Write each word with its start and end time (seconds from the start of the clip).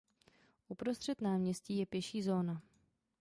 Uprostřed 0.67 1.21
náměstí 1.21 1.77
je 1.77 1.85
pěší 1.85 2.23
zóna. 2.23 2.61